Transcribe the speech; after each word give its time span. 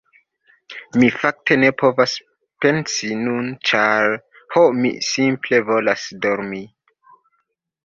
Mi 1.01 1.09
fakte 1.23 1.57
ne 1.63 1.69
povas 1.81 2.15
pensi 2.65 3.11
nun, 3.27 3.53
ĉar... 3.73 4.17
ho 4.57 4.65
mi 4.81 4.95
simple 5.11 5.63
volas 5.71 6.09
dormi. 6.27 6.67